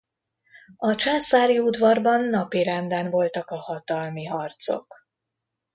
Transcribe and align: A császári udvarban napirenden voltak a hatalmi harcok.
A 0.77 0.95
császári 0.95 1.59
udvarban 1.59 2.25
napirenden 2.25 3.09
voltak 3.09 3.49
a 3.49 3.55
hatalmi 3.57 4.25
harcok. 4.25 5.07